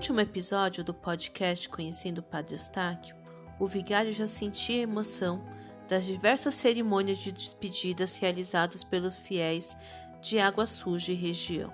[0.00, 3.14] último episódio do podcast Conhecendo o Padre Eustáquio,
[3.58, 5.44] o vigário já sentia a emoção
[5.86, 9.76] das diversas cerimônias de despedidas realizadas pelos fiéis
[10.22, 11.70] de Água Suja e região.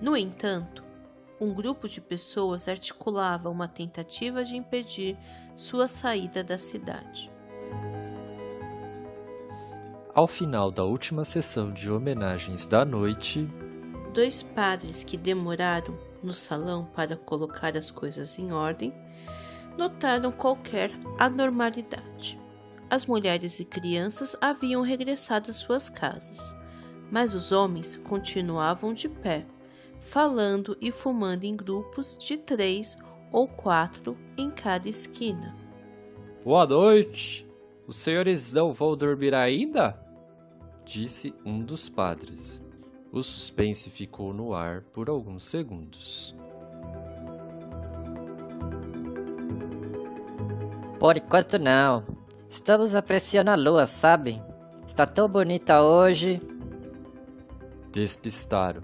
[0.00, 0.82] No entanto,
[1.38, 5.14] um grupo de pessoas articulava uma tentativa de impedir
[5.54, 7.30] sua saída da cidade.
[10.14, 13.46] Ao final da última sessão de homenagens da noite,
[14.14, 18.92] dois padres que demoraram no salão para colocar as coisas em ordem
[19.78, 22.38] notaram qualquer anormalidade.
[22.90, 26.54] As mulheres e crianças haviam regressado às suas casas,
[27.10, 29.46] mas os homens continuavam de pé,
[30.00, 32.96] falando e fumando em grupos de três
[33.32, 35.54] ou quatro em cada esquina.
[36.44, 37.46] Boa noite!
[37.86, 40.00] Os senhores não vão dormir ainda?
[40.84, 42.65] Disse um dos padres.
[43.16, 46.36] O suspense ficou no ar por alguns segundos.
[51.00, 52.04] Por enquanto não.
[52.46, 54.42] Estamos apreciando a lua, sabe?
[54.86, 56.42] Está tão bonita hoje.
[57.90, 58.82] Despistaram.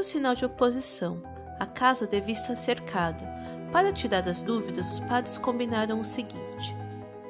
[0.00, 1.22] Era o primeiro sinal de oposição.
[1.58, 3.22] A casa devia estar cercada,
[3.70, 6.74] para tirar as dúvidas, os padres combinaram o seguinte: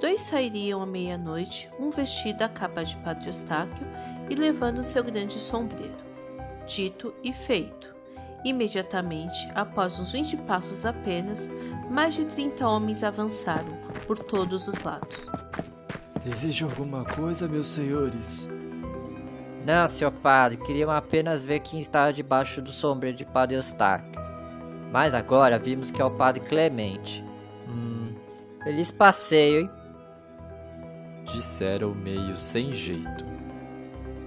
[0.00, 3.84] dois sairiam à meia-noite, um vestido à capa de Padre Eustáquio
[4.28, 5.98] e levando seu grande sombreiro.
[6.64, 7.92] Dito e feito.
[8.44, 11.50] Imediatamente, após uns vinte passos apenas,
[11.90, 13.76] mais de trinta homens avançaram
[14.06, 15.28] por todos os lados.
[16.24, 18.48] Exige alguma coisa, meus senhores?
[19.64, 24.20] Não, senhor padre, queriam apenas ver quem estava debaixo do sombreiro de Padre Eustáquio.
[24.90, 27.22] Mas agora vimos que é o padre Clemente.
[27.68, 28.14] Hum,
[28.64, 29.70] feliz passeio, hein?
[31.24, 33.24] Disseram meio sem jeito.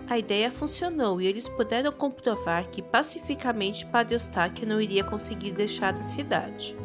[0.07, 5.93] A ideia funcionou e eles puderam comprovar que pacificamente Padre Eustáquio não iria conseguir deixar
[5.93, 6.75] a cidade.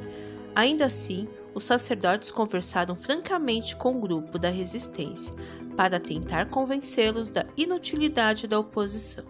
[0.54, 5.34] Ainda assim, os sacerdotes conversaram francamente com o grupo da resistência
[5.78, 9.24] para tentar convencê-los da inutilidade da oposição.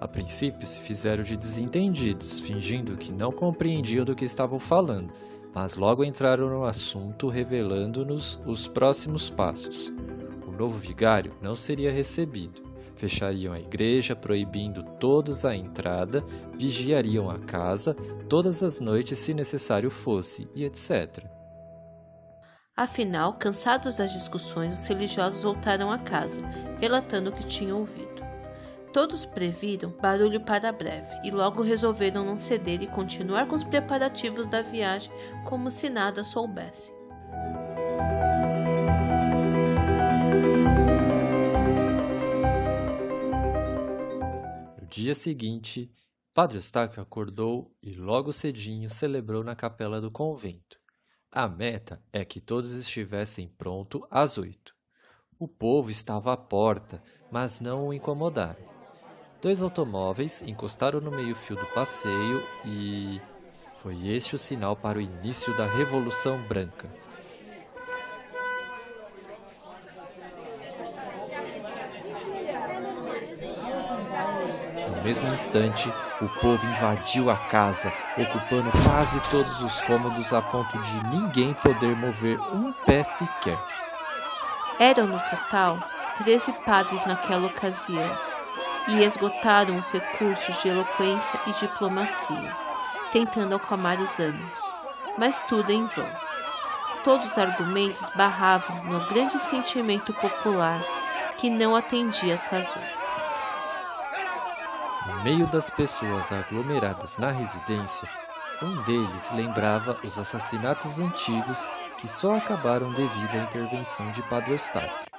[0.00, 5.12] A princípio se fizeram de desentendidos, fingindo que não compreendiam do que estavam falando,
[5.54, 9.92] mas logo entraram no assunto, revelando-nos os próximos passos.
[10.44, 12.60] O novo vigário não seria recebido.
[12.96, 16.24] Fechariam a igreja, proibindo todos a entrada,
[16.56, 17.94] vigiariam a casa
[18.28, 21.37] todas as noites se necessário fosse, e etc.
[22.78, 26.40] Afinal, cansados das discussões, os religiosos voltaram a casa,
[26.80, 28.22] relatando o que tinham ouvido.
[28.92, 34.46] Todos previram barulho para breve e logo resolveram não ceder e continuar com os preparativos
[34.46, 35.10] da viagem
[35.44, 36.94] como se nada soubessem.
[44.80, 45.90] No dia seguinte,
[46.32, 50.78] Padre Eustáquio acordou e logo cedinho celebrou na capela do convento.
[51.30, 54.74] A meta é que todos estivessem pronto às oito.
[55.38, 58.66] O povo estava à porta, mas não o incomodaram.
[59.40, 63.20] Dois automóveis encostaram no meio-fio do passeio e.
[63.82, 66.90] Foi este o sinal para o início da Revolução Branca.
[74.96, 75.88] No mesmo instante,
[76.20, 81.94] o povo invadiu a casa, ocupando quase todos os cômodos a ponto de ninguém poder
[81.94, 83.58] mover um pé sequer.
[84.78, 85.78] Eram no total
[86.18, 88.10] 13 padres naquela ocasião
[88.88, 92.56] e esgotaram os recursos de eloquência e diplomacia,
[93.12, 94.72] tentando acalmar os ânimos,
[95.16, 96.10] mas tudo em vão.
[97.04, 100.82] Todos os argumentos barravam no grande sentimento popular
[101.36, 103.27] que não atendia às razões.
[105.18, 108.08] No meio das pessoas aglomeradas na residência,
[108.62, 111.66] um deles lembrava os assassinatos antigos
[111.98, 115.10] que só acabaram devido à intervenção de Padre Eustáquio.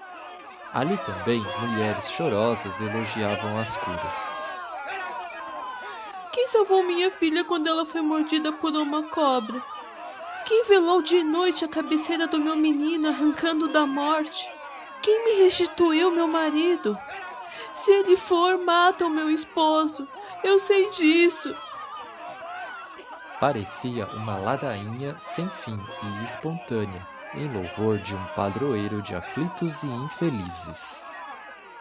[0.73, 4.31] Ali também, mulheres chorosas elogiavam as curas.
[6.31, 9.61] Quem salvou minha filha quando ela foi mordida por uma cobra?
[10.45, 14.49] Quem velou de noite a cabeceira do meu menino arrancando da morte?
[15.01, 16.97] Quem me restituiu meu marido?
[17.73, 20.07] Se ele for, mata o meu esposo.
[20.43, 21.55] Eu sei disso.
[23.39, 29.87] Parecia uma ladainha sem fim e espontânea em louvor de um padroeiro de aflitos e
[29.87, 31.05] infelizes.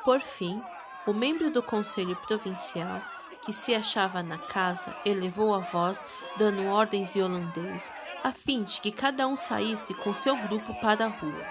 [0.05, 0.61] Por fim,
[1.07, 3.01] o membro do conselho provincial,
[3.43, 6.05] que se achava na casa, elevou a voz,
[6.37, 7.91] dando ordens em holandês,
[8.23, 11.47] a fim de que cada um saísse com seu grupo para a rua.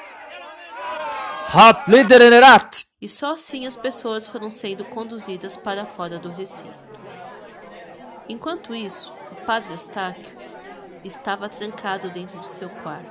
[3.02, 6.88] E só assim as pessoas foram sendo conduzidas para fora do recinto.
[8.28, 10.30] Enquanto isso, o padre Eustáquio
[11.06, 13.10] estava trancado dentro de seu quarto,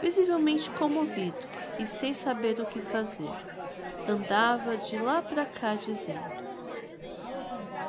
[0.00, 1.36] visivelmente comovido
[1.78, 3.28] e sem saber o que fazer.
[4.08, 6.24] Andava de lá para cá dizendo: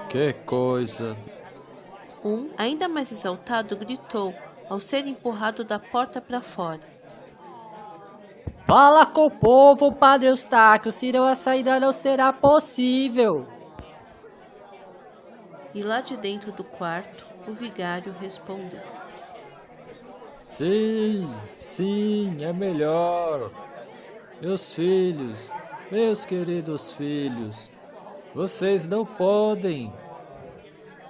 [0.09, 1.15] Que coisa!
[2.23, 4.35] Um, ainda mais exaltado, gritou
[4.69, 6.90] ao ser empurrado da porta para fora.
[8.73, 13.45] Fala com o povo, Padre Eustáquio, senão a saída não será possível.
[15.75, 18.79] E lá de dentro do quarto, o vigário respondeu:
[20.37, 23.51] Sim, sim, é melhor.
[24.41, 25.51] Meus filhos,
[25.91, 27.69] meus queridos filhos,
[28.33, 29.91] vocês não podem.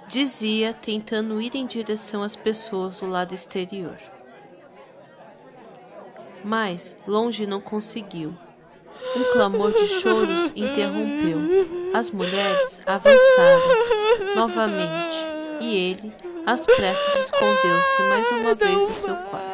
[0.08, 3.98] Dizia, tentando ir em direção às pessoas do lado exterior.
[6.44, 8.34] Mas, longe não conseguiu.
[9.16, 11.38] Um clamor de choros interrompeu.
[11.94, 15.26] As mulheres avançaram novamente
[15.60, 16.12] e ele,
[16.46, 19.52] às pressas, escondeu-se mais uma vez no seu quarto.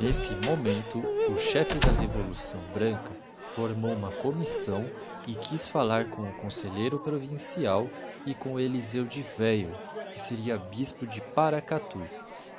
[0.00, 0.98] Nesse momento,
[1.32, 3.10] o chefe da Revolução Branca
[3.54, 4.88] formou uma comissão
[5.26, 7.88] e quis falar com o conselheiro provincial
[8.24, 9.74] e com Eliseu de Veio,
[10.12, 12.00] que seria bispo de Paracatu,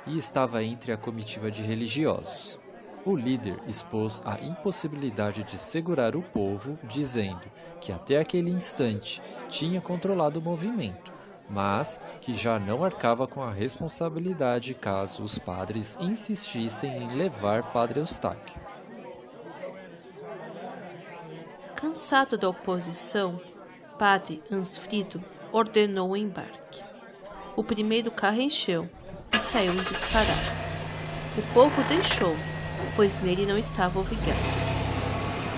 [0.08, 2.58] e estava entre a comitiva de religiosos.
[3.04, 7.44] O líder expôs a impossibilidade de segurar o povo, dizendo
[7.80, 11.12] que até aquele instante tinha controlado o movimento,
[11.48, 18.00] mas que já não arcava com a responsabilidade caso os padres insistissem em levar Padre
[18.00, 18.60] Eustáquio.
[21.74, 23.40] Cansado da oposição,
[23.98, 25.22] Padre Ansfrido
[25.52, 26.82] ordenou o embarque.
[27.56, 28.88] O primeiro carro encheu
[29.48, 30.52] saiu em disparada.
[31.38, 32.36] O povo deixou,
[32.94, 34.34] pois nele não estava o vigário.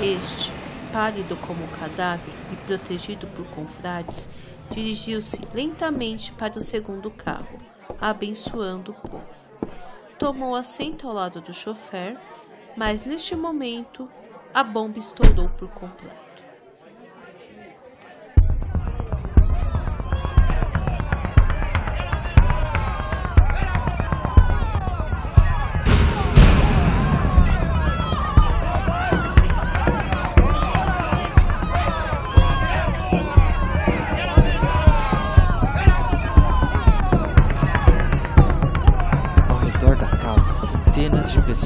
[0.00, 0.52] Este,
[0.92, 4.30] pálido como um cadáver e protegido por confrades,
[4.70, 7.58] dirigiu-se lentamente para o segundo carro,
[8.00, 9.26] abençoando o povo.
[10.18, 12.16] Tomou assento ao lado do chofer,
[12.76, 14.08] mas neste momento
[14.54, 16.29] a bomba estourou por completo.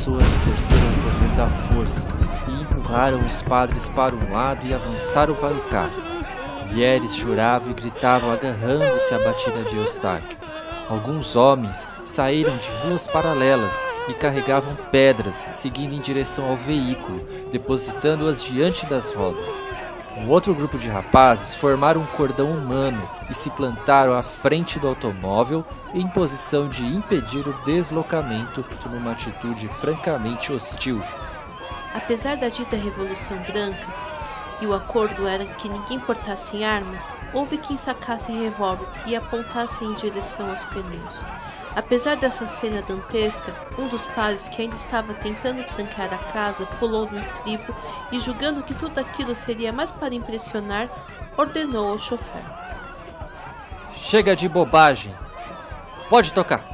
[0.05, 2.09] Pessoas exerceram o poder da força
[2.47, 6.03] e empurraram os padres para um lado e avançaram para o carro.
[6.67, 10.37] Mulheres choravam e gritavam agarrando-se à batida de Eustáquio.
[10.91, 18.45] Alguns homens saíram de ruas paralelas e carregavam pedras, seguindo em direção ao veículo, depositando-as
[18.45, 19.65] diante das rodas.
[20.17, 24.87] Um outro grupo de rapazes formaram um cordão humano e se plantaram à frente do
[24.87, 31.03] automóvel em posição de impedir o deslocamento numa atitude francamente hostil.
[31.93, 33.87] Apesar da dita Revolução Branca,
[34.61, 39.95] e o acordo era que ninguém portasse armas, houve quem sacasse revólveres e apontasse em
[39.95, 41.25] direção aos pneus.
[41.77, 47.11] Apesar dessa cena dantesca, um dos padres que ainda estava tentando trancar a casa pulou
[47.11, 47.75] no estribo
[48.13, 50.89] e, julgando que tudo aquilo seria mais para impressionar,
[51.37, 52.45] ordenou ao chofer.
[53.97, 55.15] Chega de bobagem!
[56.09, 56.65] Pode tocar!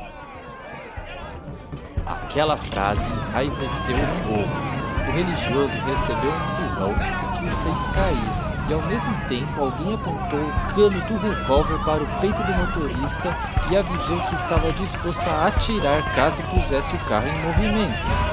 [2.05, 4.71] Aquela frase enraiveceu o povo.
[5.09, 10.41] O religioso recebeu um empurrão que o fez cair, e ao mesmo tempo alguém apontou
[10.41, 13.37] o cano do revólver para o peito do motorista
[13.71, 18.31] e avisou que estava disposto a atirar caso pusesse o carro em movimento.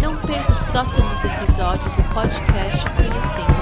[0.00, 3.61] Não perca os próximos episódios do podcast Conhecendo o.